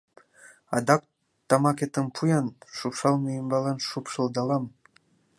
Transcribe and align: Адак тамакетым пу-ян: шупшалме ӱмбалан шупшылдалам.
Адак 0.75 1.01
тамакетым 1.47 2.07
пу-ян: 2.15 2.47
шупшалме 2.77 3.31
ӱмбалан 3.41 3.77
шупшылдалам. 3.87 4.65